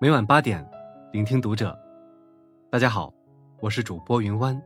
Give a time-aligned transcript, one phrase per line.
[0.00, 0.64] 每晚八点，
[1.12, 1.76] 聆听读者。
[2.70, 3.12] 大家好，
[3.58, 4.62] 我是主播云湾，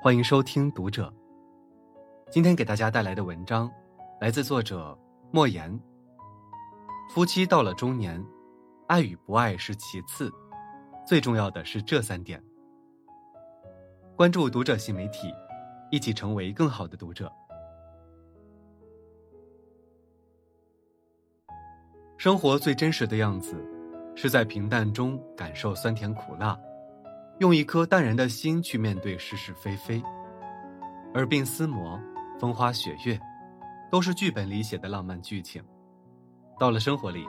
[0.00, 1.12] 欢迎收听读者。
[2.30, 3.68] 今天给大家带来的文章
[4.20, 4.96] 来自作者
[5.32, 5.76] 莫言。
[7.12, 8.24] 夫妻到了中年，
[8.86, 10.32] 爱与不爱是其次，
[11.04, 12.40] 最重要的是这三点。
[14.14, 15.34] 关注读者新媒体，
[15.90, 17.28] 一起成为更好的读者。
[22.16, 23.56] 生活最真实的样子，
[24.22, 26.54] 是在平淡中感受酸甜苦辣，
[27.38, 29.98] 用一颗淡然的心去面对是是非非。
[31.14, 31.98] 耳鬓厮磨，
[32.38, 33.18] 风花雪月，
[33.90, 35.64] 都是剧本里写的浪漫剧情。
[36.58, 37.26] 到了生活里，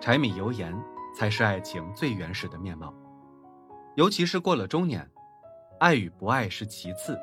[0.00, 0.72] 柴米油盐
[1.16, 2.94] 才是爱情最原始的面貌。
[3.96, 5.04] 尤其是过了中年，
[5.80, 7.18] 爱与不爱是其次，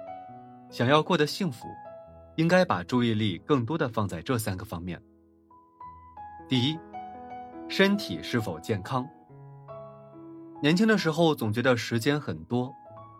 [0.69, 1.69] 想要过得幸福，
[2.35, 5.01] 应该把注意力更多的放在这三个方面。
[6.49, 6.77] 第一。
[7.69, 9.05] 身体是否健康？
[10.61, 12.73] 年轻的时候总觉得时间很多，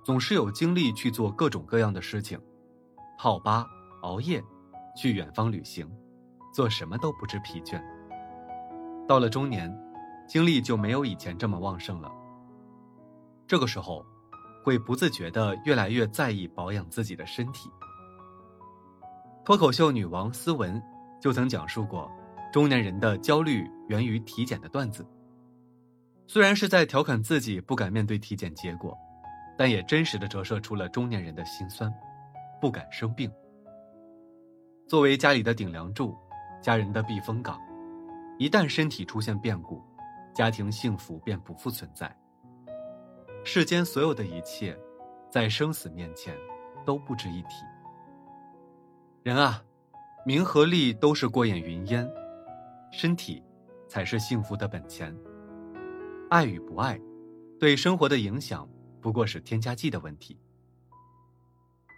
[0.06, 2.40] 总是有精力去做各种各样的事情，
[3.20, 3.68] 泡吧、
[4.04, 4.42] 熬夜、
[4.96, 5.90] 去远方旅行，
[6.54, 7.82] 做什么都不知疲倦。
[9.06, 9.72] 到了中年，
[10.28, 12.10] 精力就没有以前这么旺盛了。
[13.46, 14.04] 这个时候，
[14.64, 17.70] 会不自觉的越来越在意保养自己的身体。
[19.44, 20.82] 脱口秀女王思文
[21.22, 22.10] 就曾讲述过。
[22.52, 25.06] 中年人的焦虑源于体检的段子，
[26.28, 28.98] 虽然是在调侃自己不敢面对体检结果，
[29.58, 31.94] 但也真实的折射出了中年人的心酸，
[32.62, 33.32] 不敢生病。
[34.88, 36.16] 作为家里的顶梁柱，
[36.62, 37.60] 家人的避风港，
[38.38, 39.82] 一旦身体出现变故，
[40.34, 42.14] 家庭幸福便不复存在。
[43.44, 44.78] 世间所有的一切，
[45.30, 46.36] 在生死面前
[46.86, 47.64] 都不值一提。
[49.24, 49.64] 人啊，
[50.26, 52.10] 名和利都是过眼云烟。
[52.92, 53.44] 身体，
[53.88, 55.16] 才是幸福的本钱。
[56.30, 57.00] 爱与不爱，
[57.60, 58.70] 对生活的影响
[59.02, 60.38] 不过是添加剂的问题。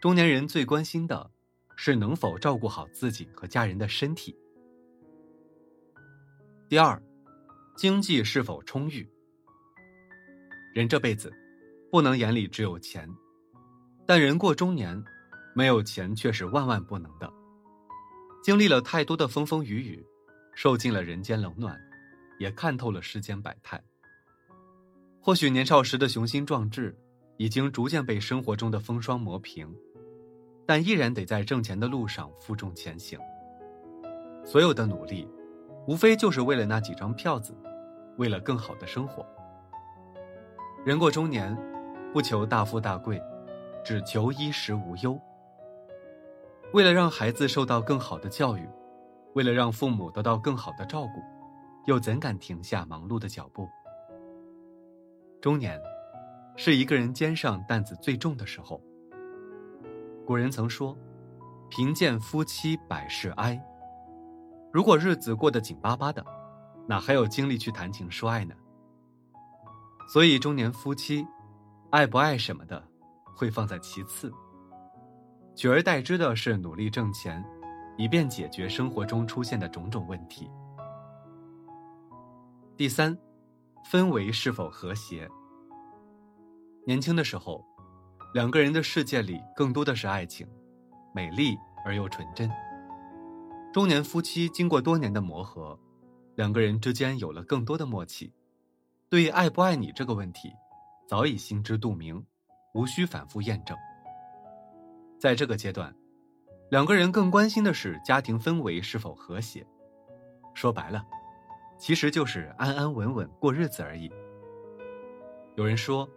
[0.01, 1.29] 中年人最关心的，
[1.75, 4.37] 是能否照顾好自己和家人的身体。
[6.69, 7.01] 第二，
[7.75, 9.09] 经济是否充裕？
[10.73, 11.33] 人这辈子，
[11.91, 13.09] 不能眼里只有钱，
[14.05, 15.03] 但人过中年，
[15.55, 17.27] 没有钱却是万万不能的。
[18.43, 20.05] 经历了太多的风风雨雨。
[20.55, 21.79] 受尽了人间冷暖，
[22.39, 23.79] 也看透了世间百态。
[25.21, 26.97] 或许年少时的雄心壮志，
[27.37, 29.71] 已经逐渐被生活中的风霜磨平，
[30.65, 33.19] 但依然得在挣钱的路上负重前行。
[34.43, 35.29] 所有的努力，
[35.85, 37.55] 无非就是为了那几张票子，
[38.17, 39.23] 为了更好的生活。
[40.83, 41.55] 人过中年，
[42.11, 43.21] 不求大富大贵，
[43.83, 45.19] 只求衣食无忧。
[46.73, 48.67] 为了让孩子受到更好的教育。
[49.35, 51.21] 为了让父母得到更好的照顾，
[51.89, 53.67] 又怎敢停下忙碌的脚步？
[55.41, 55.81] 中年，
[56.55, 58.79] 是一个人肩上担子最重的时候。
[60.23, 60.95] 古人曾说
[61.67, 63.59] ：“贫贱夫妻百事哀。”
[64.71, 66.23] 如果日子过得紧巴巴的，
[66.85, 68.53] 哪还有精力去谈情说爱呢？
[70.07, 71.25] 所以，中年夫妻，
[71.89, 72.83] 爱不爱什么的，
[73.35, 74.31] 会放在其次，
[75.55, 77.43] 取而代之的是努力挣钱。
[77.97, 80.49] 以便解决生活中出现的种种问题。
[82.79, 83.13] 第三，
[83.91, 85.29] 氛围是否和谐？
[86.87, 87.61] 年轻的时候，
[88.33, 90.47] 两个人的世界里更多的是爱情，
[91.13, 92.49] 美丽而又纯真。
[93.73, 95.77] 中年夫妻经过多年的磨合，
[96.35, 98.31] 两个人之间有了更多的默契，
[99.09, 100.49] 对爱不爱你这个问题，
[101.05, 102.25] 早已心知肚明，
[102.73, 103.77] 无需反复验证。
[105.19, 105.93] 在这个阶段。
[106.71, 109.67] 两个人更关心的是家庭氛围是否和谐，
[110.53, 111.03] 说白了，
[111.79, 114.11] 其实就是安安稳稳过日子而已。
[115.55, 116.07] 有人说，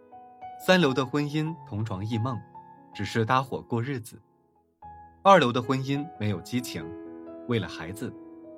[0.59, 2.39] 三流的婚姻同床异梦，
[2.93, 4.17] 只是搭伙过日子；
[5.23, 6.85] 二流的婚姻没有激情，
[7.47, 8.13] 为了孩子，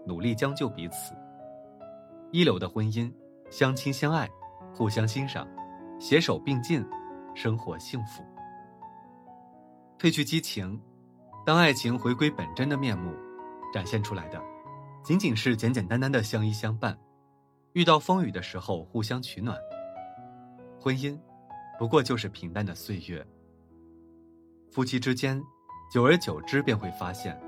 [0.05, 1.13] 努力将就彼此；
[2.31, 3.13] 一流的婚姻
[3.51, 4.27] 相亲相爱，
[4.74, 5.47] 互相欣赏，
[6.00, 6.83] 携手并进，
[7.35, 8.24] 生活幸福。
[10.00, 10.81] 褪去激情。
[11.45, 13.13] 当爱情回归本真的面目，
[13.71, 14.41] 展现出来的，
[15.06, 16.98] 仅仅是简简单单的相依相伴，
[17.74, 19.56] 遇到风雨的时候互相取暖。
[20.81, 21.16] 婚姻，
[21.78, 23.24] 不过就是平淡的岁月。
[24.72, 25.40] 夫妻之间，
[25.94, 27.40] 久而久之便会发现，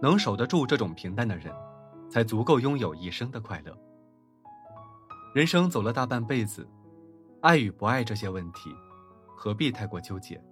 [0.00, 1.54] 能守得住这种平淡的人，
[2.08, 3.76] 才足够拥有一生的快乐。
[5.34, 6.66] 人生走了大半辈子，
[7.42, 8.70] 爱与不爱这些问题，
[9.36, 10.42] 何必太过纠结？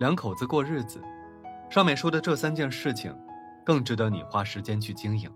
[0.00, 1.00] 两口子过日子。
[1.70, 3.16] 上面说的这三件事情，
[3.64, 5.30] 更值得你花时间去经营。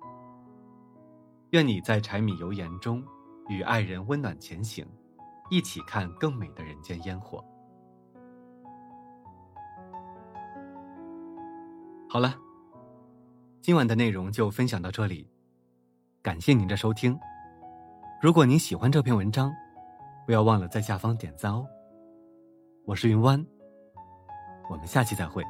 [1.50, 3.02] 愿你在柴米油盐中，
[3.48, 4.86] 与爱人温暖前行，
[5.50, 7.44] 一起看更美的人间烟火。
[12.08, 12.34] 好了，
[13.60, 15.28] 今晚的内容就分享到这里，
[16.22, 17.18] 感谢您的收听。
[18.20, 19.52] 如果您喜欢这篇文章，
[20.26, 21.66] 不要忘了在下方点赞哦。
[22.84, 23.44] 我是云湾，
[24.70, 25.44] 我们下期再会。